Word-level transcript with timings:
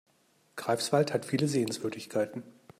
Greifswald 0.55 1.13
hat 1.13 1.25
viele 1.25 1.47
Sehenswürdigkeiten 1.47 2.41